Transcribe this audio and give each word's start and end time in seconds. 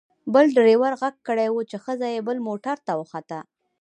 بل 0.33 0.45
ډریور 0.55 0.93
غږ 1.01 1.15
کړی 1.27 1.47
و 1.51 1.57
چې 1.69 1.77
ښځه 1.83 2.07
یې 2.13 2.19
بل 2.27 2.37
موټر 2.47 2.77
ته 2.87 2.93
وخوته. 2.99 3.39